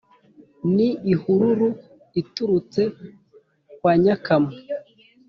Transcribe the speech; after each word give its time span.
N’ 0.73 0.75
ihururu 1.13 1.69
iturutse 2.21 2.81
kwa 3.77 3.93
Nyakamwe. 4.03 4.57